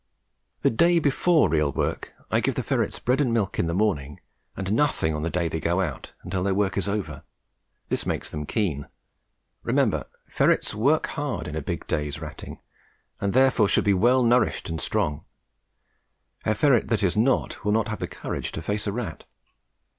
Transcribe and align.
The 0.63 0.71
day 0.71 0.97
before 0.97 1.47
real 1.47 1.71
work, 1.71 2.15
I 2.31 2.39
give 2.39 2.55
the 2.55 2.63
ferrets 2.63 2.97
bread 2.97 3.21
and 3.21 3.31
milk 3.31 3.59
in 3.59 3.67
the 3.67 3.73
morning, 3.75 4.19
and 4.57 4.73
nothing 4.73 5.13
on 5.13 5.21
the 5.21 5.29
day 5.29 5.47
they 5.47 5.59
go 5.59 5.79
out 5.79 6.13
until 6.23 6.41
their 6.41 6.55
work 6.55 6.75
is 6.75 6.87
over. 6.89 7.21
This 7.89 8.03
makes 8.07 8.27
them 8.27 8.47
keen. 8.47 8.87
Remember 9.61 10.05
ferrets 10.27 10.73
work 10.73 11.05
hard 11.05 11.47
in 11.47 11.55
a 11.55 11.61
big 11.61 11.85
day's 11.85 12.19
ratting, 12.19 12.59
and 13.19 13.31
therefore 13.33 13.67
should 13.67 13.83
be 13.83 13.93
well 13.93 14.23
nourished 14.23 14.69
and 14.71 14.81
strong; 14.81 15.23
a 16.45 16.55
ferret 16.55 16.87
that 16.87 17.03
is 17.03 17.15
not 17.15 17.63
will 17.63 17.71
not 17.71 17.89
have 17.89 17.99
the 17.99 18.07
courage 18.07 18.51
to 18.53 18.61
face 18.63 18.87
a 18.87 18.91
rat. 18.91 19.25